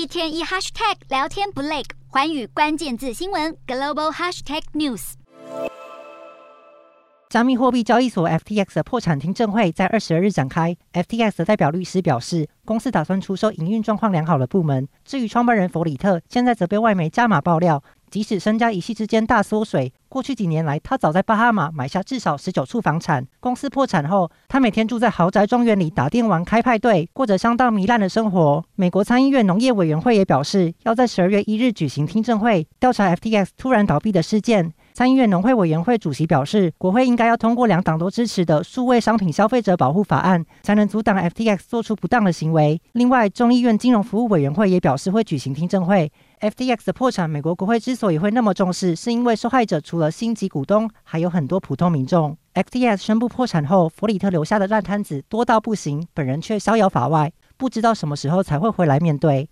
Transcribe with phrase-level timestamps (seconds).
[0.00, 5.12] 一天一 hashtag 聊天不累，寰宇关键字新闻 global hashtag news。
[7.28, 10.74] 加密货币交易所 FTX 的破产听证会在二十二日展开。
[10.94, 14.88] FTX 的代表律师表示，公司打算出售营运状况良好的部门。
[15.04, 17.84] 至于创办人弗里特，现在则被外媒加码爆料。
[18.10, 23.24] 即使身家一夕之间大缩水，过去几年来，他早在巴哈马买下至少十九处房产。
[23.38, 28.64] 公司破产后，他每天住在豪宅庄园里打电玩、开派对，过着相当糜烂的生活。
[28.74, 34.72] 美国参议院农业委员会也表示，要在十二月一日举行听证会，调查 FTX 突然倒闭的事件。
[34.92, 42.80] 参议院农会委员会主席表示，国会应该要通过两党都支持的数位商品消费者保护法案，才能阻挡 FTX 做出不当的行为。
[42.92, 46.10] 另外，众议院金融服务委员会也表示会举行听证会。
[46.40, 52.36] FTX 的破产，美国国会之所以会那么重视，是因为受害者除了星级股东，还有很多普通民众。
[52.54, 59.48] FTX 宣布破产后，弗里特留下的烂摊子多到不行，本人却逍遥法外，不知道什么时候才会回来面对。